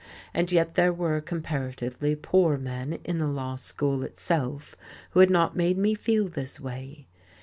And 0.33 0.51
yet 0.51 0.73
there 0.73 0.91
were 0.91 1.21
comparatively 1.21 2.15
poor 2.15 2.57
men 2.57 2.93
in 3.03 3.19
the 3.19 3.27
Law 3.27 3.55
School 3.55 4.01
itself 4.03 4.75
who 5.11 5.19
had 5.19 5.29
not 5.29 5.55
made 5.55 5.77
me 5.77 5.93
feel 5.93 6.27
this 6.27 6.59
way! 6.59 7.05